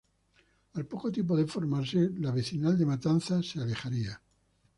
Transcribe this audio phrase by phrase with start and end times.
[0.73, 4.19] Al poco tiempo de formarse, La Vecinal de Matanza se alejaría.